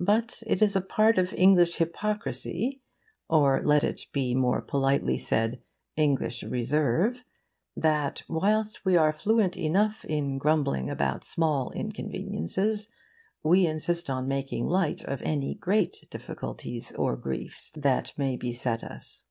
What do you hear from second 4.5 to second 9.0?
politely said, English reserve that, whilst we